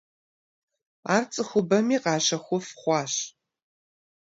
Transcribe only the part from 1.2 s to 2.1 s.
цӏыхубэми